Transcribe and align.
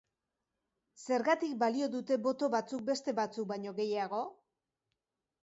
Zergatik 1.01 1.53
balio 1.63 1.89
dute 1.97 2.17
boto 2.29 2.49
batzuk 2.57 2.83
beste 2.89 3.15
batzuk 3.21 3.53
baino 3.53 3.77
gehiago? 3.83 4.25